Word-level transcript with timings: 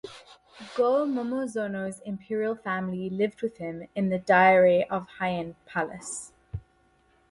Go-Momozono's 0.75 1.99
Imperial 2.07 2.55
family 2.55 3.07
lived 3.07 3.43
with 3.43 3.57
him 3.57 3.87
in 3.93 4.09
the 4.09 4.17
Dairi 4.17 4.83
of 4.89 5.05
the 5.05 5.11
Heian 5.19 5.53
Palace. 5.67 6.31